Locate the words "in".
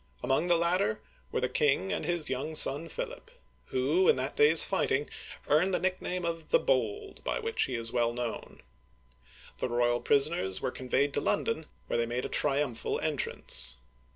4.09-4.15